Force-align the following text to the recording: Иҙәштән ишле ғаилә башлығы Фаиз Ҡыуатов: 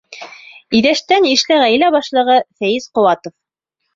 Иҙәштән 0.77 1.27
ишле 1.33 1.59
ғаилә 1.63 1.91
башлығы 1.97 2.39
Фаиз 2.63 2.87
Ҡыуатов: 2.99 3.37